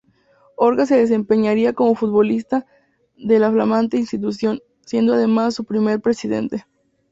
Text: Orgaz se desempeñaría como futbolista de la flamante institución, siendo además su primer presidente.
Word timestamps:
Orgaz 0.55 0.89
se 0.89 0.97
desempeñaría 0.97 1.73
como 1.73 1.93
futbolista 1.93 2.65
de 3.17 3.37
la 3.37 3.51
flamante 3.51 3.97
institución, 3.97 4.59
siendo 4.83 5.13
además 5.13 5.53
su 5.53 5.63
primer 5.63 6.01
presidente. 6.01 6.65